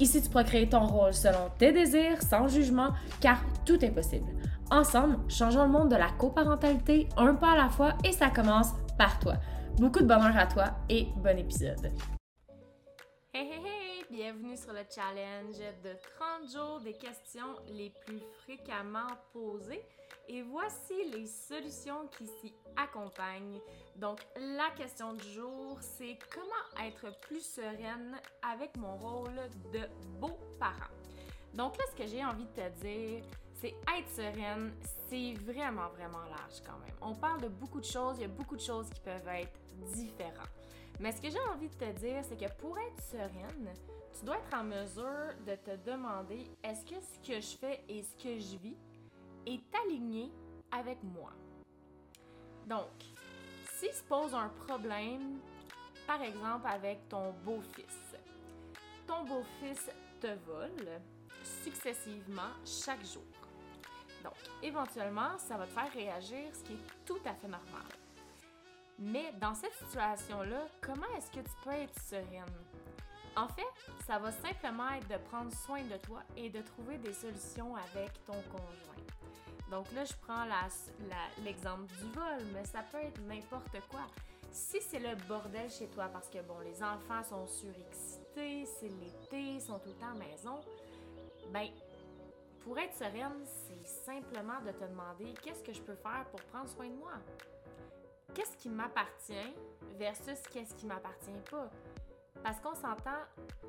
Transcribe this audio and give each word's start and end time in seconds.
Ici, 0.00 0.22
tu 0.22 0.28
pourras 0.28 0.44
créer 0.44 0.68
ton 0.68 0.86
rôle 0.86 1.12
selon 1.12 1.50
tes 1.58 1.72
désirs, 1.72 2.22
sans 2.22 2.46
jugement, 2.46 2.90
car 3.20 3.40
tout 3.66 3.84
est 3.84 3.90
possible. 3.90 4.30
Ensemble, 4.70 5.18
changeons 5.28 5.64
le 5.64 5.70
monde 5.70 5.90
de 5.90 5.96
la 5.96 6.10
coparentalité 6.10 7.08
un 7.16 7.34
pas 7.34 7.52
à 7.52 7.56
la 7.56 7.68
fois 7.68 7.94
et 8.04 8.12
ça 8.12 8.30
commence 8.30 8.74
par 8.96 9.18
toi. 9.18 9.34
Beaucoup 9.78 10.00
de 10.00 10.06
bonheur 10.06 10.36
à 10.36 10.46
toi 10.46 10.66
et 10.88 11.08
bon 11.16 11.36
épisode. 11.36 11.90
Hey 13.34 13.48
hey 13.48 13.58
hey, 13.64 14.04
bienvenue 14.08 14.56
sur 14.56 14.72
le 14.72 14.82
challenge 14.88 15.58
de 15.82 15.90
30 16.18 16.52
jours 16.52 16.80
des 16.80 16.92
questions 16.92 17.56
les 17.66 17.92
plus 18.06 18.20
fréquemment 18.44 19.08
posées 19.32 19.82
et 20.28 20.42
voici 20.42 21.10
les 21.12 21.26
solutions 21.26 22.06
qui 22.08 22.26
s'y 22.26 22.54
accompagnent. 22.76 23.60
Donc, 23.96 24.20
la 24.36 24.70
question 24.76 25.14
du 25.14 25.28
jour, 25.30 25.78
c'est 25.80 26.18
comment 26.32 26.86
être 26.86 27.18
plus 27.20 27.40
sereine 27.40 28.16
avec 28.42 28.76
mon 28.76 28.96
rôle 28.96 29.40
de 29.72 29.80
beau-parent? 30.20 30.92
Donc 31.54 31.76
là, 31.78 31.84
ce 31.90 31.96
que 31.96 32.06
j'ai 32.06 32.24
envie 32.24 32.44
de 32.44 32.62
te 32.62 32.68
dire, 32.80 33.24
c'est 33.54 33.74
être 33.98 34.08
sereine, 34.10 34.72
c'est 35.08 35.34
vraiment, 35.34 35.88
vraiment 35.88 36.24
large 36.24 36.60
quand 36.64 36.78
même. 36.78 36.94
On 37.00 37.14
parle 37.14 37.40
de 37.40 37.48
beaucoup 37.48 37.80
de 37.80 37.86
choses, 37.86 38.16
il 38.18 38.22
y 38.22 38.24
a 38.24 38.28
beaucoup 38.28 38.56
de 38.56 38.60
choses 38.60 38.88
qui 38.90 39.00
peuvent 39.00 39.26
être 39.28 39.58
différentes. 39.92 40.48
Mais 41.00 41.12
ce 41.12 41.20
que 41.20 41.30
j'ai 41.30 41.40
envie 41.52 41.68
de 41.68 41.74
te 41.74 41.90
dire, 41.98 42.22
c'est 42.28 42.36
que 42.36 42.52
pour 42.58 42.78
être 42.78 43.02
sereine, 43.02 43.72
tu 44.18 44.24
dois 44.24 44.36
être 44.36 44.54
en 44.54 44.64
mesure 44.64 45.34
de 45.46 45.54
te 45.54 45.76
demander 45.88 46.44
est-ce 46.62 46.84
que 46.84 47.00
ce 47.00 47.28
que 47.28 47.40
je 47.40 47.56
fais 47.56 47.84
et 47.88 48.02
ce 48.02 48.14
que 48.16 48.38
je 48.38 48.56
vis? 48.56 48.76
Est 49.54 49.62
aligné 49.84 50.30
avec 50.70 51.02
moi. 51.02 51.32
Donc, 52.66 52.90
si 53.78 53.92
se 53.92 54.02
pose 54.02 54.34
un 54.34 54.48
problème, 54.66 55.38
par 56.06 56.22
exemple 56.22 56.66
avec 56.66 57.08
ton 57.08 57.32
beau-fils, 57.44 58.16
ton 59.06 59.24
beau-fils 59.24 59.90
te 60.20 60.34
vole 60.46 61.00
successivement 61.64 62.52
chaque 62.64 63.04
jour. 63.04 63.22
Donc, 64.22 64.34
éventuellement, 64.62 65.38
ça 65.38 65.56
va 65.56 65.66
te 65.66 65.70
faire 65.70 65.92
réagir, 65.92 66.48
ce 66.52 66.64
qui 66.64 66.72
est 66.74 67.06
tout 67.06 67.20
à 67.24 67.34
fait 67.34 67.48
normal. 67.48 67.86
Mais 68.98 69.32
dans 69.40 69.54
cette 69.54 69.74
situation-là, 69.74 70.66
comment 70.80 71.06
est-ce 71.16 71.30
que 71.30 71.40
tu 71.40 71.54
peux 71.62 71.70
être 71.70 72.02
sereine? 72.02 72.44
En 73.38 73.46
fait, 73.46 73.68
ça 74.04 74.18
va 74.18 74.32
simplement 74.32 74.90
être 74.94 75.06
de 75.06 75.16
prendre 75.28 75.52
soin 75.52 75.80
de 75.84 75.96
toi 75.98 76.22
et 76.36 76.50
de 76.50 76.60
trouver 76.60 76.98
des 76.98 77.12
solutions 77.12 77.76
avec 77.76 78.12
ton 78.26 78.40
conjoint. 78.50 79.04
Donc 79.70 79.92
là, 79.92 80.04
je 80.04 80.14
prends 80.22 80.44
l'exemple 81.44 81.86
du 81.86 82.04
vol, 82.12 82.44
mais 82.52 82.64
ça 82.64 82.82
peut 82.90 82.98
être 82.98 83.20
n'importe 83.28 83.78
quoi. 83.90 84.00
Si 84.50 84.80
c'est 84.80 84.98
le 84.98 85.14
bordel 85.28 85.70
chez 85.70 85.86
toi 85.86 86.08
parce 86.12 86.28
que, 86.28 86.38
bon, 86.38 86.58
les 86.64 86.82
enfants 86.82 87.22
sont 87.22 87.46
surexcités, 87.46 88.64
c'est 88.64 88.88
l'été, 88.88 89.60
sont 89.60 89.78
tout 89.78 89.90
le 89.90 89.94
temps 89.94 90.10
à 90.10 90.14
maison, 90.14 90.60
ben, 91.52 91.68
pour 92.62 92.76
être 92.80 92.94
sereine, 92.96 93.44
c'est 93.46 93.86
simplement 93.86 94.60
de 94.66 94.72
te 94.72 94.84
demander 94.84 95.32
qu'est-ce 95.42 95.62
que 95.62 95.72
je 95.72 95.82
peux 95.82 95.94
faire 95.94 96.26
pour 96.32 96.40
prendre 96.44 96.68
soin 96.68 96.88
de 96.88 96.96
moi? 96.96 97.12
Qu'est-ce 98.34 98.56
qui 98.56 98.68
m'appartient 98.68 99.54
versus 99.96 100.40
qu'est-ce 100.50 100.74
qui 100.74 100.86
m'appartient 100.86 101.30
pas? 101.48 101.70
Parce 102.42 102.60
qu'on 102.60 102.74
s'entend, 102.74 103.20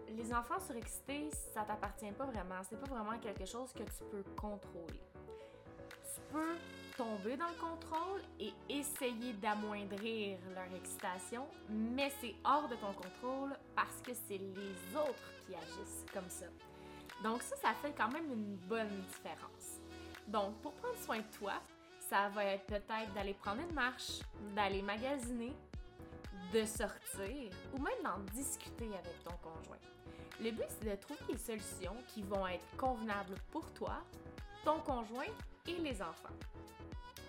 les 0.08 0.34
enfants 0.34 0.60
surexcités, 0.60 1.30
ça 1.54 1.64
t'appartient 1.64 2.12
pas 2.12 2.26
vraiment. 2.26 2.62
C'est 2.64 2.80
pas 2.80 2.90
vraiment 2.90 3.18
quelque 3.20 3.46
chose 3.46 3.72
que 3.74 3.84
tu 3.84 4.04
peux 4.12 4.24
contrôler 4.40 5.02
tu 6.14 6.22
peux 6.32 6.56
tomber 6.98 7.38
dans 7.38 7.48
le 7.48 7.60
contrôle 7.60 8.22
et 8.40 8.52
essayer 8.70 9.34
d'amoindrir 9.34 10.38
leur 10.54 10.74
excitation, 10.76 11.46
mais 11.70 12.12
c'est 12.22 12.36
hors 12.44 12.68
de 12.68 12.76
ton 12.76 12.94
contrôle 12.94 13.56
parce 13.76 14.02
que 14.02 14.12
c'est 14.14 14.38
les 14.38 14.98
autres 14.98 15.32
qui 15.46 15.56
agissent 15.56 16.06
comme 16.14 16.30
ça. 16.30 16.46
Donc 17.24 17.42
ça, 17.42 17.56
ça 17.58 17.74
fait 17.82 17.94
quand 17.98 18.12
même 18.12 18.32
une 18.32 18.56
bonne 18.56 18.90
différence. 19.08 19.80
Donc 20.28 20.56
pour 20.62 20.74
prendre 20.74 20.98
soin 20.98 21.18
de 21.18 21.38
toi, 21.38 21.54
ça 22.10 22.30
va 22.30 22.46
être 22.46 22.66
peut-être 22.66 23.14
d'aller 23.14 23.34
prendre 23.34 23.62
une 23.62 23.74
marche, 23.74 24.20
d'aller 24.56 24.82
magasiner, 24.82 25.54
de 26.54 26.66
sortir 26.66 27.52
ou 27.74 27.82
même 27.82 28.04
d'en 28.04 28.20
discuter 28.34 28.88
avec 28.88 29.24
ton 29.24 29.36
conjoint. 29.38 29.78
Le 30.42 30.52
but, 30.52 30.66
c'est 30.70 30.90
de 30.90 30.96
trouver 30.96 31.20
des 31.34 31.38
solutions 31.38 31.96
qui 32.08 32.22
vont 32.24 32.48
être 32.48 32.66
convenables 32.78 33.36
pour 33.52 33.72
toi, 33.74 34.02
ton 34.64 34.80
conjoint 34.80 35.32
et 35.68 35.76
les 35.76 36.02
enfants. 36.02 36.36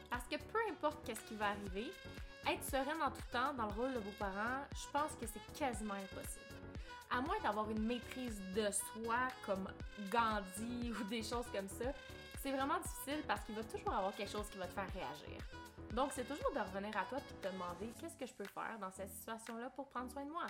Parce 0.09 0.27
que 0.29 0.37
peu 0.37 0.59
importe 0.71 1.05
qu'est-ce 1.05 1.23
qui 1.23 1.35
va 1.35 1.49
arriver, 1.49 1.91
être 2.49 2.65
sereine 2.65 3.03
en 3.03 3.11
tout 3.11 3.23
temps 3.33 3.53
dans 3.55 3.67
le 3.67 3.73
rôle 3.73 3.95
de 3.95 3.99
vos 3.99 4.13
parents, 4.19 4.65
je 4.75 4.91
pense 4.93 5.13
que 5.21 5.27
c'est 5.27 5.59
quasiment 5.59 5.95
impossible. 5.95 6.45
À 7.11 7.21
moins 7.21 7.39
d'avoir 7.43 7.69
une 7.71 7.83
maîtrise 7.83 8.41
de 8.55 8.69
soi 8.71 9.29
comme 9.45 9.69
Gandhi 10.11 10.93
ou 11.01 11.05
des 11.05 11.23
choses 11.23 11.47
comme 11.53 11.69
ça, 11.69 11.93
c'est 12.41 12.53
vraiment 12.53 12.79
difficile 12.79 13.23
parce 13.27 13.45
qu'il 13.45 13.55
va 13.55 13.65
toujours 13.65 13.93
avoir 13.93 14.15
quelque 14.15 14.31
chose 14.31 14.49
qui 14.51 14.59
va 14.59 14.67
te 14.67 14.73
faire 14.73 14.89
réagir. 14.95 15.43
Donc, 15.93 16.13
c'est 16.13 16.25
toujours 16.25 16.53
de 16.53 16.61
revenir 16.61 16.97
à 16.97 17.05
toi 17.05 17.19
et 17.19 17.33
de 17.33 17.49
te 17.49 17.53
demander 17.53 17.93
qu'est-ce 18.01 18.17
que 18.17 18.27
je 18.27 18.35
peux 18.35 18.45
faire 18.45 18.79
dans 18.81 18.93
cette 18.93 19.11
situation-là 19.11 19.71
pour 19.71 19.89
prendre 19.89 20.11
soin 20.11 20.25
de 20.25 20.31
moi? 20.31 20.47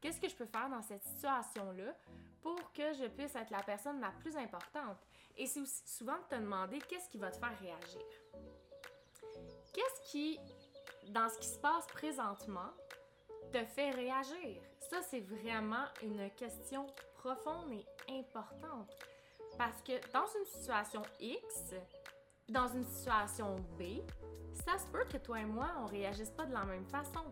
Qu'est-ce 0.00 0.20
que 0.20 0.28
je 0.28 0.36
peux 0.36 0.46
faire 0.46 0.68
dans 0.68 0.82
cette 0.82 1.02
situation-là 1.02 1.94
pour 2.42 2.72
que 2.72 2.92
je 2.92 3.06
puisse 3.08 3.34
être 3.34 3.50
la 3.50 3.62
personne 3.62 4.00
la 4.00 4.10
plus 4.10 4.36
importante? 4.36 4.98
Et 5.36 5.46
c'est 5.46 5.60
aussi 5.60 5.82
souvent 5.86 6.16
de 6.18 6.36
te 6.36 6.40
demander 6.40 6.78
qu'est-ce 6.78 7.08
qui 7.08 7.18
va 7.18 7.30
te 7.30 7.38
faire 7.38 7.58
réagir? 7.60 8.02
Qu'est-ce 9.72 10.12
qui, 10.12 10.38
dans 11.08 11.28
ce 11.28 11.38
qui 11.38 11.48
se 11.48 11.58
passe 11.58 11.86
présentement, 11.88 12.70
te 13.52 13.64
fait 13.64 13.90
réagir? 13.90 14.62
Ça, 14.78 15.02
c'est 15.02 15.20
vraiment 15.20 15.86
une 16.02 16.30
question 16.32 16.86
profonde 17.16 17.72
et 17.72 18.18
importante. 18.18 18.92
Parce 19.58 19.82
que 19.82 19.92
dans 20.12 20.26
une 20.38 20.44
situation 20.44 21.02
X, 21.18 21.74
dans 22.48 22.68
une 22.68 22.84
situation 22.84 23.56
B, 23.78 24.02
ça 24.52 24.78
se 24.78 24.86
peut 24.86 25.04
que 25.10 25.16
toi 25.18 25.40
et 25.40 25.44
moi, 25.44 25.68
on 25.82 25.86
réagisse 25.86 26.30
pas 26.30 26.46
de 26.46 26.52
la 26.52 26.64
même 26.64 26.84
façon. 26.86 27.24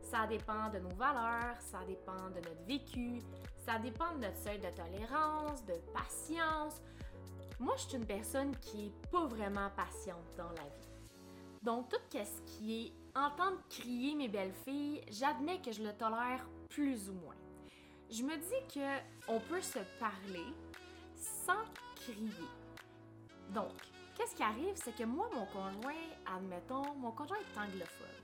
Ça 0.00 0.26
dépend 0.26 0.70
de 0.70 0.78
nos 0.78 0.94
valeurs, 0.94 1.60
ça 1.60 1.80
dépend 1.86 2.30
de 2.30 2.36
notre 2.36 2.64
vécu, 2.66 3.20
ça 3.64 3.78
dépend 3.78 4.14
de 4.14 4.20
notre 4.20 4.36
seuil 4.38 4.58
de 4.58 4.70
tolérance, 4.70 5.64
de 5.66 5.74
patience. 5.92 6.80
Moi, 7.58 7.74
je 7.76 7.82
suis 7.82 7.96
une 7.96 8.06
personne 8.06 8.56
qui 8.56 8.86
est 8.86 9.10
pas 9.10 9.26
vraiment 9.26 9.68
patiente 9.76 10.24
dans 10.36 10.50
la 10.50 10.62
vie. 10.62 10.88
Donc, 11.62 11.88
tout 11.88 11.98
ce 12.12 12.40
qui 12.42 12.86
est 12.86 13.18
entendre 13.18 13.58
crier 13.68 14.14
mes 14.14 14.28
belles 14.28 14.54
filles, 14.64 15.02
j'admets 15.10 15.60
que 15.60 15.72
je 15.72 15.82
le 15.82 15.92
tolère 15.92 16.46
plus 16.68 17.10
ou 17.10 17.14
moins. 17.14 17.34
Je 18.10 18.22
me 18.22 18.36
dis 18.36 18.74
que 18.74 18.98
on 19.28 19.40
peut 19.40 19.60
se 19.60 19.80
parler 19.98 20.46
sans 21.16 21.64
crier. 21.96 22.48
Donc, 23.52 23.72
qu'est-ce 24.18 24.34
qui 24.34 24.42
arrive, 24.42 24.74
c'est 24.74 24.94
que 24.94 25.04
moi, 25.04 25.30
mon 25.32 25.46
conjoint, 25.46 25.94
admettons, 26.36 26.94
mon 26.96 27.12
conjoint 27.12 27.38
est 27.38 27.58
anglophone. 27.58 28.18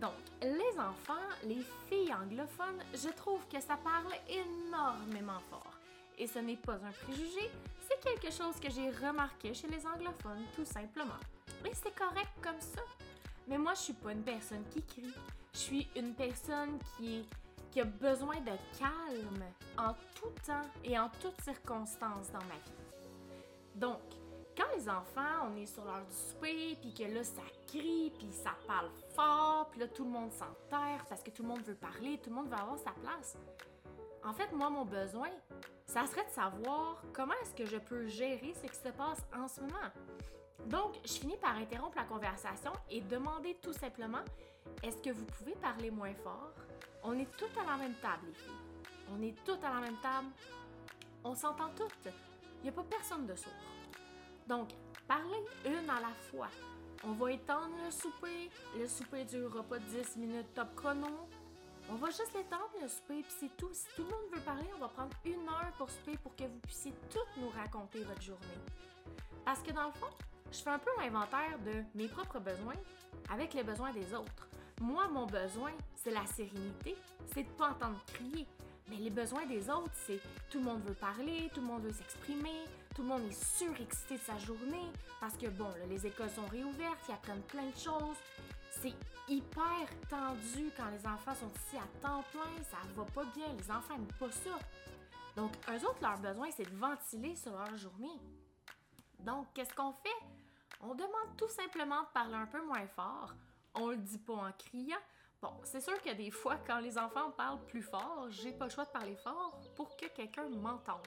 Donc, 0.00 0.14
les 0.40 0.78
enfants, 0.78 1.28
les 1.44 1.62
filles 1.88 2.12
anglophones, 2.14 2.82
je 2.92 3.08
trouve 3.10 3.46
que 3.48 3.60
ça 3.60 3.76
parle 3.76 4.12
énormément 4.28 5.40
fort. 5.50 5.78
Et 6.16 6.26
ce 6.26 6.38
n'est 6.38 6.56
pas 6.56 6.74
un 6.74 6.92
préjugé, 7.04 7.50
c'est 7.88 8.00
quelque 8.00 8.32
chose 8.32 8.58
que 8.60 8.70
j'ai 8.70 8.90
remarqué 8.90 9.52
chez 9.52 9.66
les 9.66 9.84
anglophones, 9.86 10.44
tout 10.54 10.64
simplement. 10.64 11.20
Et 11.64 11.74
c'est 11.74 11.94
correct 11.94 12.30
comme 12.40 12.60
ça. 12.60 12.82
Mais 13.48 13.58
moi, 13.58 13.74
je 13.74 13.80
suis 13.80 13.92
pas 13.92 14.12
une 14.12 14.22
personne 14.22 14.64
qui 14.72 14.82
crie. 14.82 15.14
Je 15.52 15.58
suis 15.58 15.88
une 15.96 16.14
personne 16.14 16.78
qui, 16.96 17.24
qui 17.70 17.80
a 17.80 17.84
besoin 17.84 18.36
de 18.36 18.52
calme 18.78 19.44
en 19.76 19.92
tout 20.14 20.32
temps 20.46 20.68
et 20.84 20.98
en 20.98 21.08
toutes 21.20 21.40
circonstances 21.42 22.30
dans 22.32 22.44
ma 22.44 22.54
vie. 22.54 22.84
Donc, 23.74 24.00
quand 24.56 24.66
les 24.76 24.88
enfants, 24.88 25.48
on 25.50 25.56
est 25.56 25.66
sur 25.66 25.84
l'heure 25.84 26.04
du 26.04 26.14
souper, 26.14 26.76
puis 26.80 26.92
que 26.94 27.12
là, 27.12 27.24
ça 27.24 27.42
crie, 27.66 28.12
puis 28.18 28.30
ça 28.32 28.50
parle 28.66 28.90
fort, 29.14 29.68
puis 29.70 29.80
là, 29.80 29.88
tout 29.88 30.04
le 30.04 30.10
monde 30.10 30.32
s'enterre 30.32 31.04
parce 31.08 31.22
que 31.22 31.30
tout 31.30 31.42
le 31.42 31.48
monde 31.48 31.62
veut 31.62 31.74
parler, 31.74 32.18
tout 32.18 32.30
le 32.30 32.36
monde 32.36 32.48
veut 32.48 32.58
avoir 32.58 32.78
sa 32.78 32.92
place. 32.92 33.36
En 34.24 34.32
fait, 34.32 34.52
moi, 34.52 34.70
mon 34.70 34.84
besoin, 34.84 35.28
ça 35.86 36.06
serait 36.06 36.24
de 36.24 36.30
savoir 36.30 37.02
comment 37.12 37.34
est-ce 37.42 37.54
que 37.54 37.66
je 37.66 37.76
peux 37.76 38.06
gérer 38.06 38.54
ce 38.54 38.66
qui 38.66 38.76
se 38.76 38.88
passe 38.88 39.22
en 39.36 39.48
ce 39.48 39.60
moment. 39.60 39.90
Donc, 40.66 40.94
je 41.04 41.12
finis 41.12 41.36
par 41.36 41.56
interrompre 41.56 41.96
la 41.96 42.04
conversation 42.04 42.72
et 42.90 43.00
demander 43.02 43.58
tout 43.62 43.74
simplement 43.74 44.24
est-ce 44.82 44.96
que 44.96 45.10
vous 45.10 45.26
pouvez 45.26 45.54
parler 45.56 45.90
moins 45.90 46.14
fort? 46.14 46.52
On 47.02 47.18
est 47.18 47.30
toutes 47.36 47.56
à 47.58 47.70
la 47.70 47.76
même 47.76 47.94
table, 48.00 48.26
les 48.28 48.34
filles. 48.34 48.52
On 49.12 49.22
est 49.22 49.34
toutes 49.44 49.62
à 49.62 49.74
la 49.74 49.80
même 49.80 49.98
table. 50.02 50.28
On 51.22 51.34
s'entend 51.34 51.68
toutes. 51.76 52.12
Il 52.60 52.62
n'y 52.62 52.68
a 52.70 52.72
pas 52.72 52.84
personne 52.84 53.26
de 53.26 53.34
sourd. 53.34 53.52
Donc, 54.46 54.68
Parlez 55.06 55.44
une 55.66 55.90
à 55.90 56.00
la 56.00 56.14
fois. 56.30 56.48
On 57.04 57.12
va 57.12 57.32
étendre 57.32 57.74
le 57.84 57.90
souper. 57.90 58.50
Le 58.78 58.86
souper 58.86 59.24
durera 59.24 59.62
pas 59.62 59.78
10 59.78 60.16
minutes 60.16 60.54
top 60.54 60.74
chrono. 60.74 61.28
On 61.90 61.96
va 61.96 62.06
juste 62.06 62.32
l'étendre 62.34 62.70
le 62.80 62.88
souper, 62.88 63.22
puis 63.22 63.34
c'est 63.38 63.56
tout. 63.58 63.68
Si 63.72 63.84
tout 63.94 64.02
le 64.02 64.08
monde 64.08 64.30
veut 64.32 64.40
parler, 64.40 64.66
on 64.74 64.78
va 64.78 64.88
prendre 64.88 65.14
une 65.26 65.46
heure 65.46 65.72
pour 65.76 65.90
souper 65.90 66.16
pour 66.16 66.34
que 66.34 66.44
vous 66.44 66.58
puissiez 66.60 66.94
toutes 67.10 67.36
nous 67.36 67.50
raconter 67.50 68.02
votre 68.04 68.22
journée. 68.22 68.58
Parce 69.44 69.60
que 69.60 69.72
dans 69.72 69.88
le 69.88 69.92
fond, 69.92 70.08
je 70.50 70.58
fais 70.58 70.70
un 70.70 70.78
peu 70.78 70.90
l'inventaire 70.98 71.58
de 71.66 71.84
mes 71.94 72.08
propres 72.08 72.38
besoins 72.38 72.80
avec 73.30 73.52
les 73.52 73.62
besoins 73.62 73.92
des 73.92 74.14
autres. 74.14 74.48
Moi, 74.80 75.06
mon 75.08 75.26
besoin, 75.26 75.72
c'est 75.94 76.10
la 76.10 76.24
sérénité, 76.24 76.96
c'est 77.34 77.42
de 77.42 77.50
pas 77.50 77.70
entendre 77.70 78.02
crier, 78.06 78.46
mais 78.88 78.96
les 78.96 79.10
besoins 79.10 79.46
des 79.46 79.70
autres, 79.70 79.92
c'est 80.06 80.20
tout 80.50 80.58
le 80.58 80.64
monde 80.64 80.82
veut 80.82 80.94
parler, 80.94 81.50
tout 81.54 81.60
le 81.60 81.66
monde 81.66 81.82
veut 81.82 81.92
s'exprimer, 81.92 82.64
tout 82.94 83.02
le 83.02 83.08
monde 83.08 83.22
est 83.28 83.56
surexcité 83.56 84.16
de 84.16 84.22
sa 84.22 84.38
journée 84.38 84.90
parce 85.20 85.36
que 85.36 85.46
bon, 85.48 85.68
les 85.88 86.06
écoles 86.06 86.30
sont 86.30 86.46
réouvertes, 86.46 87.00
ils 87.08 87.12
apprennent 87.12 87.42
plein 87.42 87.66
de 87.66 87.76
choses. 87.76 88.16
C'est 88.70 88.94
hyper 89.28 89.88
tendu 90.08 90.70
quand 90.76 90.90
les 90.90 91.06
enfants 91.06 91.34
sont 91.34 91.50
ici 91.66 91.76
à 91.76 92.06
temps 92.06 92.22
plein, 92.30 92.62
ça 92.70 92.76
va 92.94 93.04
pas 93.04 93.24
bien, 93.34 93.46
les 93.56 93.70
enfants 93.70 93.96
n'aiment 93.96 94.18
pas 94.18 94.30
ça. 94.30 94.58
Donc, 95.36 95.52
eux 95.68 95.86
autres, 95.86 96.00
leur 96.00 96.18
besoin, 96.18 96.48
c'est 96.54 96.70
de 96.70 96.76
ventiler 96.76 97.34
sur 97.34 97.52
leur 97.52 97.76
journée. 97.76 98.20
Donc, 99.20 99.46
qu'est-ce 99.54 99.74
qu'on 99.74 99.92
fait? 99.92 100.08
On 100.80 100.94
demande 100.94 101.36
tout 101.36 101.48
simplement 101.48 102.02
de 102.02 102.08
parler 102.12 102.34
un 102.34 102.46
peu 102.46 102.64
moins 102.64 102.86
fort. 102.88 103.34
On 103.74 103.88
le 103.88 103.96
dit 103.96 104.18
pas 104.18 104.34
en 104.34 104.52
criant, 104.52 104.98
C'est 105.62 105.80
sûr 105.80 106.00
que 106.02 106.12
des 106.14 106.30
fois, 106.30 106.56
quand 106.66 106.78
les 106.78 106.98
enfants 106.98 107.30
parlent 107.32 107.64
plus 107.66 107.82
fort, 107.82 108.26
j'ai 108.30 108.52
pas 108.52 108.64
le 108.64 108.70
choix 108.70 108.84
de 108.84 108.90
parler 108.90 109.16
fort 109.16 109.60
pour 109.74 109.96
que 109.96 110.06
quelqu'un 110.06 110.48
m'entende. 110.48 110.98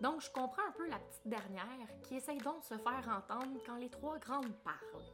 Donc, 0.00 0.20
je 0.20 0.30
comprends 0.30 0.66
un 0.68 0.72
peu 0.72 0.88
la 0.88 0.98
petite 0.98 1.26
dernière 1.26 1.88
qui 2.02 2.16
essaye 2.16 2.38
donc 2.38 2.60
de 2.60 2.64
se 2.64 2.78
faire 2.78 3.08
entendre 3.08 3.60
quand 3.64 3.76
les 3.76 3.88
trois 3.88 4.18
grandes 4.18 4.52
parlent. 4.64 5.04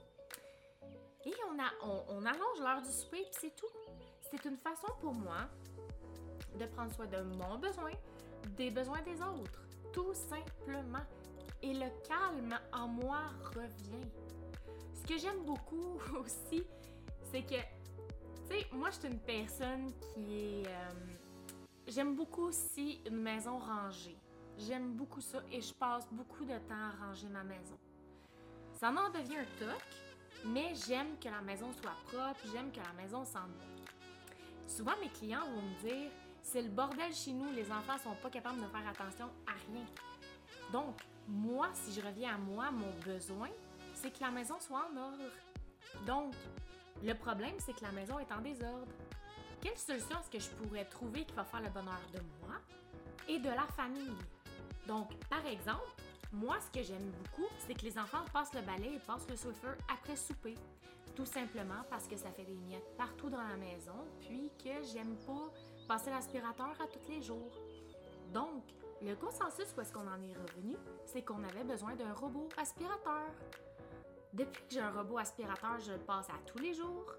Et 1.27 1.35
on, 1.51 1.59
a, 1.59 2.07
on, 2.09 2.25
allonge 2.25 2.61
l'heure 2.61 2.81
du 2.81 2.91
souper, 2.91 3.23
puis 3.31 3.41
c'est 3.41 3.57
tout. 3.57 3.67
C'est 4.31 4.45
une 4.47 4.57
façon 4.57 4.87
pour 5.01 5.13
moi 5.13 5.49
de 6.59 6.65
prendre 6.67 6.93
soin 6.95 7.07
de 7.07 7.21
mon 7.21 7.59
besoin, 7.59 7.93
des 8.57 8.71
besoins 8.71 9.03
des 9.03 9.21
autres, 9.21 9.63
tout 9.93 10.15
simplement. 10.15 11.05
Et 11.63 11.75
le 11.75 11.91
calme 12.09 12.59
en 12.73 12.89
moi 12.89 13.21
revient. 13.55 14.09
Ce 14.95 15.07
que 15.07 15.19
j'aime 15.19 15.45
beaucoup 15.45 15.99
aussi, 16.19 16.65
c'est 17.31 17.43
que 17.43 17.80
moi, 18.73 18.91
je 18.91 18.99
suis 18.99 19.09
une 19.09 19.21
personne 19.21 19.93
qui 20.15 20.39
est. 20.39 20.67
Euh, 20.67 20.91
j'aime 21.87 22.15
beaucoup 22.15 22.45
aussi 22.45 23.01
une 23.07 23.21
maison 23.21 23.59
rangée. 23.59 24.17
J'aime 24.59 24.93
beaucoup 24.93 25.21
ça 25.21 25.43
et 25.51 25.61
je 25.61 25.73
passe 25.73 26.07
beaucoup 26.11 26.45
de 26.45 26.59
temps 26.69 26.75
à 26.75 27.07
ranger 27.07 27.29
ma 27.29 27.43
maison. 27.43 27.79
Ça 28.73 28.91
en 28.91 29.11
devient 29.11 29.37
un 29.39 29.59
toc, 29.59 29.83
mais 30.47 30.75
j'aime 30.87 31.19
que 31.19 31.29
la 31.29 31.41
maison 31.41 31.71
soit 31.73 31.97
propre, 32.07 32.41
j'aime 32.53 32.71
que 32.71 32.81
la 32.81 32.93
maison 33.03 33.25
sente 33.25 33.49
bon. 33.49 33.85
Souvent, 34.67 34.93
mes 35.01 35.09
clients 35.09 35.45
vont 35.55 35.63
me 35.63 35.89
dire 35.89 36.11
c'est 36.43 36.63
le 36.63 36.69
bordel 36.69 37.13
chez 37.13 37.33
nous, 37.33 37.53
les 37.53 37.71
enfants 37.71 37.99
sont 38.03 38.15
pas 38.23 38.31
capables 38.31 38.61
de 38.61 38.67
faire 38.67 38.89
attention 38.89 39.27
à 39.47 39.53
rien. 39.71 39.85
Donc, 40.73 41.01
moi, 41.29 41.69
si 41.75 41.93
je 41.93 42.05
reviens 42.05 42.35
à 42.35 42.39
moi, 42.39 42.71
mon 42.71 42.91
besoin, 43.05 43.49
c'est 43.95 44.11
que 44.11 44.21
la 44.21 44.31
maison 44.31 44.57
soit 44.59 44.89
en 44.93 44.97
ordre. 44.97 45.31
Donc, 46.07 46.35
le 47.03 47.15
problème, 47.15 47.55
c'est 47.59 47.73
que 47.73 47.83
la 47.83 47.93
maison 47.93 48.19
est 48.19 48.31
en 48.33 48.41
désordre. 48.41 48.93
Quelle 49.61 49.77
solution 49.77 50.19
est-ce 50.21 50.31
que 50.31 50.39
je 50.39 50.51
pourrais 50.51 50.85
trouver 50.85 51.25
qui 51.25 51.35
va 51.35 51.45
faire 51.45 51.61
le 51.61 51.71
bonheur 51.71 52.01
de 52.13 52.21
moi 52.41 52.57
et 53.29 53.39
de 53.39 53.49
la 53.49 53.67
famille? 53.77 54.17
Donc, 54.87 55.15
par 55.29 55.45
exemple, 55.47 55.89
moi, 56.33 56.57
ce 56.61 56.79
que 56.79 56.85
j'aime 56.85 57.11
beaucoup, 57.11 57.49
c'est 57.67 57.75
que 57.75 57.85
les 57.85 57.99
enfants 57.99 58.25
passent 58.33 58.55
le 58.55 58.63
balai 58.63 58.95
et 58.95 58.99
passent 59.01 59.29
le 59.29 59.37
Swiffer 59.37 59.75
après 59.93 60.17
souper. 60.17 60.55
Tout 61.15 61.27
simplement 61.27 61.83
parce 61.91 62.07
que 62.07 62.17
ça 62.17 62.31
fait 62.31 62.45
des 62.45 62.57
miettes 62.57 62.97
partout 62.97 63.29
dans 63.29 63.43
la 63.43 63.57
maison, 63.57 64.07
puis 64.21 64.51
que 64.63 64.83
j'aime 64.93 65.17
pas 65.27 65.53
passer 65.89 66.11
l'aspirateur 66.11 66.71
à 66.81 66.87
tous 66.87 67.09
les 67.09 67.21
jours. 67.21 67.53
Donc, 68.33 68.63
le 69.03 69.15
consensus 69.17 69.75
où 69.77 69.81
est-ce 69.81 69.93
qu'on 69.93 70.07
en 70.07 70.23
est 70.23 70.35
revenu, 70.35 70.77
c'est 71.05 71.23
qu'on 71.23 71.43
avait 71.43 71.65
besoin 71.65 71.95
d'un 71.97 72.13
robot 72.13 72.49
aspirateur. 72.57 73.27
Depuis 74.33 74.63
que 74.63 74.75
j'ai 74.75 74.81
un 74.81 74.93
robot 74.93 75.19
aspirateur, 75.19 75.79
je 75.81 75.93
le 75.93 75.99
passe 75.99 76.29
à 76.31 76.39
tous 76.47 76.59
les 76.59 76.73
jours. 76.73 77.15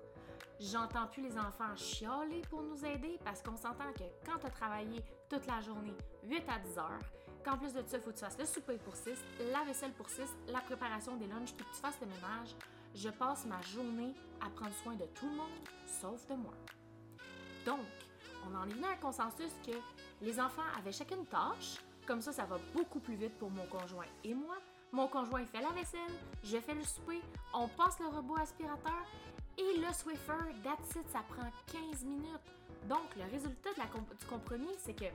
J'entends 0.60 1.08
plus 1.08 1.24
les 1.24 1.38
enfants 1.38 1.76
chialer 1.76 2.42
pour 2.50 2.62
nous 2.62 2.86
aider 2.86 3.20
parce 3.26 3.42
qu'on 3.42 3.58
s'entend 3.58 3.92
que 3.94 4.04
quand 4.26 4.38
tu 4.40 4.46
as 4.46 4.50
travaillé 4.52 5.04
toute 5.30 5.46
la 5.46 5.60
journée, 5.60 5.96
8 6.24 6.44
à 6.48 6.60
10 6.60 6.78
heures, 6.78 7.00
qu'en 7.44 7.58
plus 7.58 7.74
de 7.74 7.82
ça, 7.86 7.98
il 7.98 8.02
faut 8.02 8.12
que 8.12 8.16
tu 8.16 8.24
fasses 8.24 8.38
le 8.38 8.46
souper 8.46 8.78
pour 8.78 8.96
6, 8.96 9.12
la 9.52 9.64
vaisselle 9.66 9.92
pour 9.94 10.10
6, 10.10 10.22
la 10.48 10.60
préparation 10.60 11.18
des 11.18 11.28
lunchs, 11.28 11.54
puis 11.54 11.66
que 11.66 11.72
tu 11.76 11.82
fasses 11.82 12.00
le 12.00 12.08
ménage, 12.08 12.56
je 12.96 13.10
passe 13.10 13.46
ma 13.46 13.62
journée 13.62 14.14
à 14.40 14.50
prendre 14.50 14.74
soin 14.76 14.94
de 14.96 15.06
tout 15.06 15.28
le 15.28 15.36
monde, 15.36 15.50
sauf 15.86 16.26
de 16.28 16.36
moi. 16.36 16.54
Donc, 17.66 17.80
on 18.48 18.56
en 18.56 18.68
est 18.70 18.74
venu 18.74 18.86
à 18.86 18.92
un 18.92 18.96
consensus 18.98 19.52
que 19.66 19.74
les 20.22 20.40
enfants 20.40 20.62
avaient 20.78 20.92
chacune 20.92 21.20
une 21.20 21.26
tâche, 21.26 21.78
comme 22.08 22.22
ça, 22.22 22.32
ça 22.32 22.46
va 22.46 22.58
beaucoup 22.74 23.00
plus 23.00 23.16
vite 23.16 23.38
pour 23.38 23.50
mon 23.50 23.66
conjoint 23.66 24.06
et 24.24 24.34
moi, 24.34 24.58
mon 24.92 25.08
conjoint 25.08 25.46
fait 25.46 25.62
la 25.62 25.70
vaisselle, 25.70 26.14
je 26.44 26.58
fais 26.58 26.74
le 26.74 26.84
souper, 26.84 27.22
on 27.54 27.68
passe 27.68 28.00
le 28.00 28.08
robot 28.08 28.38
aspirateur 28.38 29.06
et 29.58 29.78
le 29.78 29.94
Swiffer, 29.94 30.54
that's 30.64 30.98
ça 31.12 31.24
prend 31.30 31.50
15 31.72 32.04
minutes. 32.04 32.26
Donc, 32.88 33.16
le 33.16 33.24
résultat 33.32 33.70
du 33.74 34.26
compromis, 34.26 34.76
c'est 34.80 34.94
que 34.94 35.06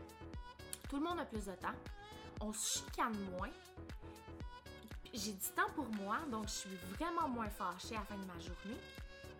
tout 0.89 0.97
le 0.97 1.03
monde 1.03 1.21
a 1.21 1.25
plus 1.25 1.45
de 1.45 1.53
temps, 1.53 1.75
on 2.41 2.53
se 2.53 2.79
chicane 2.79 3.17
moins, 3.37 3.51
j'ai 5.13 5.33
du 5.33 5.49
temps 5.55 5.71
pour 5.75 5.89
moi, 6.03 6.19
donc 6.31 6.45
je 6.45 6.53
suis 6.53 6.77
vraiment 6.97 7.29
moins 7.29 7.49
fâchée 7.49 7.97
à 7.97 8.01
la 8.01 8.05
fin 8.05 8.17
de 8.17 8.27
ma 8.27 8.39
journée. 8.39 8.81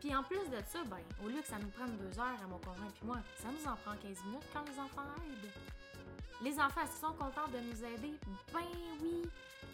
Puis 0.01 0.15
en 0.15 0.23
plus 0.23 0.39
de 0.51 0.59
ça, 0.67 0.85
ben, 0.85 0.99
au 1.25 1.29
lieu 1.29 1.41
que 1.41 1.47
ça 1.47 1.59
nous 1.59 1.69
prenne 1.69 1.97
deux 1.97 2.19
heures 2.19 2.39
à 2.43 2.47
mon 2.47 2.59
conjoint 2.59 2.87
et 3.03 3.07
moi, 3.07 3.17
ça 3.43 3.49
nous 3.49 3.71
en 3.71 3.77
prend 3.77 3.97
15 4.03 4.25
minutes 4.27 4.47
quand 4.53 4.65
les 4.67 4.79
enfants 4.79 5.03
aident. 5.25 5.76
Les 6.43 6.59
enfants, 6.61 6.83
est-ce 6.83 7.01
sont 7.01 7.15
contents 7.15 7.49
de 7.49 7.59
nous 7.59 7.85
aider? 7.85 8.15
Ben 8.53 8.61
oui! 9.01 9.23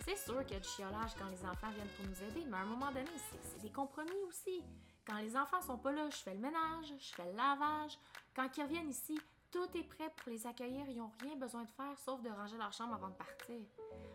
C'est 0.04 0.16
sûr 0.16 0.44
qu'il 0.44 0.54
y 0.54 0.56
a 0.56 0.60
du 0.60 0.68
chiolage 0.68 1.12
quand 1.18 1.28
les 1.28 1.44
enfants 1.44 1.70
viennent 1.74 1.88
pour 1.96 2.06
nous 2.06 2.30
aider, 2.30 2.46
mais 2.48 2.56
à 2.56 2.60
un 2.60 2.66
moment 2.66 2.90
donné, 2.90 3.10
c'est 3.16 3.62
des 3.62 3.70
compromis 3.70 4.10
aussi. 4.28 4.62
Quand 5.06 5.18
les 5.18 5.36
enfants 5.36 5.60
sont 5.60 5.78
pas 5.78 5.92
là, 5.92 6.08
je 6.10 6.16
fais 6.16 6.34
le 6.34 6.40
ménage, 6.40 6.92
je 6.98 7.14
fais 7.14 7.24
le 7.24 7.36
lavage. 7.36 7.98
Quand 8.34 8.48
ils 8.56 8.62
reviennent 8.62 8.90
ici, 8.90 9.20
tout 9.50 9.68
est 9.74 9.82
prêt 9.82 10.10
pour 10.16 10.30
les 10.30 10.46
accueillir. 10.46 10.86
Ils 10.88 10.96
n'ont 10.96 11.10
rien 11.20 11.36
besoin 11.36 11.62
de 11.62 11.70
faire 11.70 11.98
sauf 12.04 12.22
de 12.22 12.30
ranger 12.30 12.56
leur 12.56 12.72
chambre 12.72 12.94
avant 12.94 13.08
de 13.08 13.14
partir. 13.14 13.60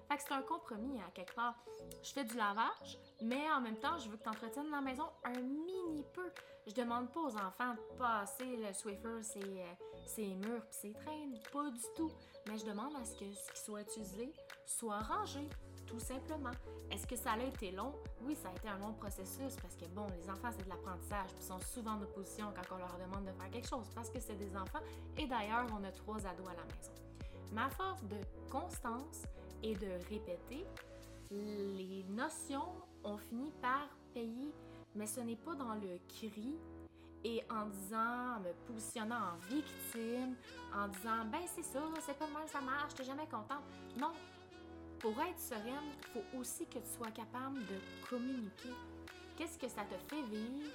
Fait 0.08 0.18
que 0.18 0.24
c'est 0.24 0.34
un 0.34 0.42
compromis, 0.42 1.02
à 1.02 1.12
quelque 1.12 1.36
part. 1.36 1.56
Je 2.02 2.12
fais 2.12 2.24
du 2.24 2.36
lavage, 2.36 2.98
mais 3.22 3.50
en 3.52 3.62
même 3.62 3.78
temps, 3.78 3.98
je 3.98 4.10
veux 4.10 4.18
que 4.18 4.24
tu 4.24 4.30
entretiennes 4.30 4.70
la 4.70 4.82
maison 4.82 5.06
un 5.24 5.42
mini 5.42 6.06
peu. 6.14 6.32
Je 6.66 6.74
demande 6.74 7.12
pas 7.12 7.22
aux 7.22 7.36
enfants 7.36 7.74
de 7.74 7.98
passer 7.98 8.58
le 8.58 8.74
Swiffer, 8.74 9.22
ses, 9.22 9.66
ses 10.06 10.36
murs 10.36 10.66
puis 10.66 10.80
ses 10.80 10.94
traînes. 10.94 11.40
Pas 11.52 11.70
du 11.70 11.84
tout. 11.96 12.12
Mais 12.48 12.58
je 12.58 12.66
demande 12.66 12.96
à 12.96 13.04
ce 13.04 13.16
que 13.16 13.26
ce 13.34 13.52
qui 13.52 13.60
soit 13.60 13.82
utilisé 13.82 14.34
soit 14.68 15.00
rangé, 15.00 15.48
tout 15.86 16.00
simplement. 16.00 16.52
Est-ce 16.92 17.08
que 17.08 17.16
ça 17.16 17.32
a 17.32 17.40
été 17.40 17.72
long? 17.72 17.94
Oui, 18.22 18.36
ça 18.36 18.50
a 18.50 18.52
été 18.52 18.68
un 18.68 18.78
long 18.78 18.94
processus 18.94 19.56
parce 19.62 19.76
que, 19.76 19.86
bon, 19.88 20.06
les 20.08 20.30
enfants, 20.30 20.50
c'est 20.52 20.64
de 20.64 20.70
l'apprentissage, 20.70 21.34
puis 21.34 21.44
sont 21.44 21.60
souvent 21.60 21.92
en 21.94 22.02
opposition 22.02 22.54
quand 22.54 22.76
on 22.76 22.78
leur 22.78 22.98
demande 22.98 23.26
de 23.26 23.32
faire 23.32 23.50
quelque 23.50 23.68
chose 23.68 23.90
parce 23.96 24.10
que 24.10 24.20
c'est 24.20 24.36
des 24.36 24.56
enfants. 24.56 24.82
Et 25.18 25.26
d'ailleurs, 25.26 25.68
on 25.72 25.84
a 25.84 25.92
trois 25.92 26.26
ados 26.26 26.48
à 26.48 26.54
la 26.54 26.64
maison. 26.76 26.92
Ma 27.54 27.70
force 27.70 28.04
de 28.04 28.18
constance 28.52 29.24
et 29.64 29.76
de 29.76 29.90
répéter, 30.10 30.66
les 31.32 32.06
notions 32.10 32.70
ont 33.04 33.18
fini 33.18 33.52
par 33.62 33.88
payer, 34.14 34.54
mais 34.96 35.08
ce 35.08 35.20
n'est 35.22 35.36
pas 35.36 35.56
dans 35.56 35.76
le 35.76 36.00
cri 36.08 36.58
et 37.24 37.44
en 37.50 37.66
disant, 37.66 38.36
en 38.38 38.40
me 38.40 38.54
positionnant 38.68 39.16
en 39.16 39.38
victime, 39.50 40.36
en 40.74 40.88
disant, 40.88 41.26
ben 41.32 41.42
c'est 41.54 41.64
ça, 41.64 41.82
c'est 42.02 42.18
pas 42.18 42.28
mal, 42.28 42.48
ça 42.48 42.62
marche, 42.62 42.94
t'es 42.94 43.04
jamais 43.04 43.26
contente. 43.26 43.64
Non, 44.00 44.14
pour 45.00 45.12
être 45.22 45.40
sereine, 45.40 45.92
il 46.00 46.08
faut 46.14 46.40
aussi 46.40 46.66
que 46.66 46.80
tu 46.80 46.90
sois 46.98 47.12
capable 47.12 47.60
de 47.60 48.08
communiquer. 48.10 48.74
Qu'est-ce 49.36 49.58
que 49.58 49.68
ça 49.68 49.82
te 49.84 49.96
fait 50.10 50.22
vivre 50.24 50.72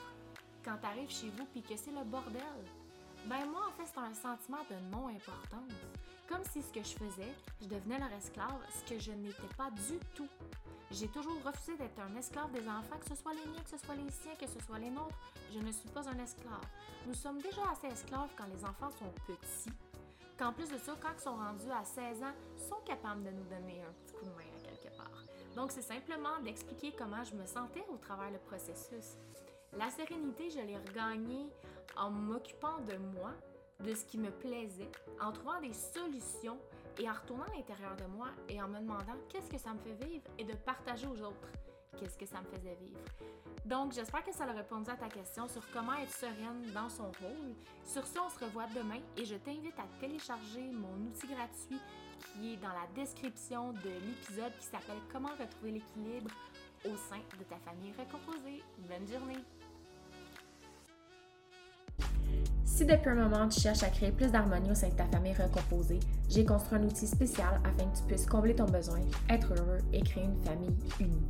quand 0.65 0.77
tu 0.79 0.87
arrives 0.87 1.11
chez 1.11 1.29
vous 1.31 1.45
puis 1.47 1.63
que 1.63 1.77
c'est 1.77 1.91
le 1.91 2.05
bordel? 2.05 2.43
Ben 3.27 3.47
moi, 3.51 3.69
en 3.69 3.73
fait, 3.73 3.91
c'est 3.93 4.01
un 4.01 4.15
sentiment 4.15 4.65
de 4.71 4.77
non-importance. 4.91 5.73
Comme 6.33 6.45
si 6.51 6.63
ce 6.63 6.73
que 6.73 6.83
je 6.83 6.97
faisais, 6.97 7.35
je 7.61 7.69
devenais 7.69 7.99
leur 7.99 8.13
esclave, 8.13 8.59
ce 8.75 8.91
que 8.91 8.99
je 8.99 9.13
n'étais 9.13 9.55
pas 9.57 9.71
du 9.71 9.99
tout. 10.15 10.29
J'ai 10.91 11.09
toujours 11.09 11.43
refusé 11.45 11.77
d'être 11.77 12.01
un 12.01 12.17
esclave 12.17 12.51
des 12.53 12.67
enfants, 12.67 12.97
que 12.99 13.15
ce 13.15 13.21
soit 13.21 13.35
les 13.35 13.51
miens, 13.51 13.61
que 13.63 13.71
ce 13.71 13.85
soit 13.85 13.95
les 13.95 14.11
siens, 14.11 14.35
que 14.41 14.47
ce 14.47 14.59
soit 14.65 14.79
les 14.79 14.89
nôtres. 14.89 15.15
Je 15.53 15.59
ne 15.59 15.71
suis 15.71 15.91
pas 15.91 16.09
un 16.09 16.19
esclave. 16.19 16.65
Nous 17.07 17.15
sommes 17.15 17.43
déjà 17.43 17.61
assez 17.71 17.89
esclaves 17.89 18.31
quand 18.37 18.47
les 18.47 18.65
enfants 18.65 18.91
sont 18.99 19.13
petits 19.27 19.71
qu'en 20.39 20.53
plus 20.53 20.71
de 20.71 20.79
ça, 20.79 20.97
quand 21.01 21.11
ils 21.17 21.23
sont 21.23 21.37
rendus 21.37 21.71
à 21.71 21.85
16 21.85 22.23
ans, 22.23 22.35
sont 22.57 22.81
capables 22.85 23.23
de 23.23 23.31
nous 23.31 23.45
donner 23.45 23.83
un 23.83 23.93
petit 23.93 24.15
coup 24.15 24.25
de 24.25 24.31
main 24.31 24.51
à 24.57 24.67
quelque 24.67 24.97
part. 24.97 25.25
Donc, 25.55 25.71
c'est 25.71 25.83
simplement 25.83 26.41
d'expliquer 26.43 26.93
comment 26.99 27.23
je 27.23 27.35
me 27.35 27.47
sentais 27.47 27.85
au 27.93 27.97
travers 27.97 28.31
le 28.31 28.39
processus. 28.39 29.17
La 29.75 29.91
sérénité, 29.91 30.51
je 30.51 30.61
l'ai 30.61 30.77
regagnée 30.77 31.47
en 31.97 32.11
m'occupant 32.11 32.79
de 32.81 32.97
moi, 32.97 33.33
de 33.81 33.95
ce 33.95 34.05
qui 34.05 34.19
me 34.19 34.31
plaisait, 34.31 34.91
en 35.21 35.33
trouvant 35.33 35.61
des 35.61 35.73
solutions 35.73 36.59
et 36.99 37.09
en 37.09 37.15
retournant 37.15 37.45
à 37.45 37.57
l'intérieur 37.57 37.97
de 37.97 38.05
moi 38.05 38.29
et 38.49 38.61
en 38.63 38.69
me 38.69 38.79
demandant 38.79 39.17
qu'est-ce 39.29 39.51
que 39.51 39.59
ça 39.59 39.73
me 39.73 39.79
fait 39.79 40.07
vivre 40.07 40.25
et 40.39 40.45
de 40.45 40.55
partager 40.55 41.07
aux 41.07 41.21
autres. 41.23 41.49
qu'est-ce 41.99 42.17
que 42.17 42.27
ça 42.27 42.41
me 42.41 42.47
faisait 42.47 42.77
vivre. 42.81 42.99
Donc, 43.65 43.93
j'espère 43.93 44.25
que 44.25 44.33
ça 44.33 44.45
a 44.45 44.53
répondu 44.53 44.91
à 44.91 44.97
ta 44.97 45.09
question 45.09 45.47
sur 45.47 45.63
comment 45.73 45.95
être 45.95 46.11
sereine 46.13 46.71
dans 46.75 46.89
son 46.89 47.05
rôle. 47.05 47.55
Sur 47.85 48.07
ce, 48.07 48.19
on 48.19 48.31
se 48.31 48.45
revoit 48.45 48.67
demain 48.75 49.01
et 49.17 49.25
je 49.25 49.37
t'invite 49.37 49.79
à 49.79 49.87
télécharger 50.01 50.71
mon 50.73 51.07
outil 51.07 51.27
gratuit 51.29 51.81
qui 52.35 52.55
est 52.55 52.57
dans 52.57 52.69
la 52.69 52.87
description 52.95 53.73
de 53.73 53.91
l'épisode 54.07 54.53
qui 54.59 54.67
s'appelle 54.67 55.01
Comment 55.13 55.31
retrouver 55.39 55.73
l'équilibre 55.73 56.31
au 56.85 56.97
sein 56.97 57.21
de 57.39 57.45
ta 57.45 57.59
famille 57.59 57.93
recomposée. 57.99 58.63
Bonne 58.79 59.07
journée! 59.07 59.45
Si 62.75 62.87
depuis 62.87 63.11
un 63.11 63.17
moment 63.17 63.47
tu 63.49 63.61
cherches 63.61 63.83
à 63.83 63.91
créer 63.91 64.13
plus 64.13 64.33
d'harmonie 64.33 64.71
au 64.71 64.75
sein 64.75 64.89
de 64.89 64.95
ta 64.95 65.05
famille 65.05 65.35
recomposée, 65.35 66.01
j'ai 66.31 66.47
construit 66.47 66.79
un 66.79 66.85
outil 66.85 67.07
spécial 67.07 67.61
afin 67.65 67.87
que 67.87 67.99
tu 67.99 68.03
puisses 68.05 68.25
combler 68.25 68.55
ton 68.55 68.65
besoin, 68.65 69.01
être 69.29 69.53
heureux 69.53 69.81
et 69.93 70.01
créer 70.01 70.25
une 70.25 70.43
famille 70.43 70.75
unie. 70.99 71.21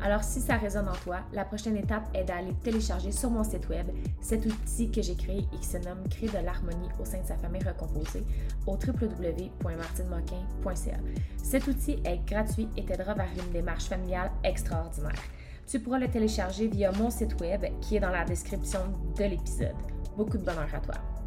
Alors 0.00 0.24
si 0.24 0.40
ça 0.40 0.56
résonne 0.56 0.88
en 0.88 0.96
toi, 1.04 1.20
la 1.32 1.44
prochaine 1.44 1.76
étape 1.76 2.08
est 2.14 2.24
d'aller 2.24 2.52
télécharger 2.64 3.12
sur 3.12 3.30
mon 3.30 3.44
site 3.44 3.68
web 3.68 3.86
cet 4.20 4.44
outil 4.44 4.90
que 4.90 5.00
j'ai 5.00 5.14
créé 5.14 5.46
et 5.52 5.56
qui 5.60 5.68
se 5.68 5.76
nomme 5.76 6.02
Créer 6.10 6.30
de 6.30 6.38
l'harmonie 6.44 6.88
au 7.00 7.04
sein 7.04 7.20
de 7.20 7.26
sa 7.26 7.36
famille 7.36 7.62
recomposée 7.62 8.24
au 8.66 8.72
www.martinemoquin.ca. 8.72 10.96
Cet 11.40 11.68
outil 11.68 12.00
est 12.04 12.26
gratuit 12.26 12.68
et 12.76 12.84
t'aidera 12.84 13.14
vers 13.14 13.30
une 13.38 13.52
démarche 13.52 13.84
familiale 13.84 14.32
extraordinaire. 14.42 15.22
Tu 15.68 15.78
pourras 15.78 16.00
le 16.00 16.08
télécharger 16.08 16.66
via 16.66 16.90
mon 16.90 17.10
site 17.10 17.40
web 17.40 17.66
qui 17.82 17.94
est 17.94 18.00
dans 18.00 18.10
la 18.10 18.24
description 18.24 18.80
de 19.16 19.22
l'épisode. 19.22 19.76
Beaucoup 20.18 20.36
de 20.36 20.42
bonheur 20.42 20.68
à 20.74 20.80
toi. 20.80 21.17